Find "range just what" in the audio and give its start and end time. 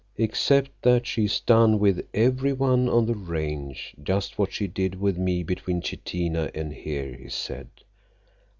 3.13-4.51